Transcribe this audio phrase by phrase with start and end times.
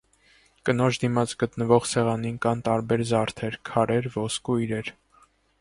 [0.69, 4.95] Կնոջ դիմաց գտնվող սեղանին կան տարբեր զարդեր՝ քարեր, ոսկու իրեր։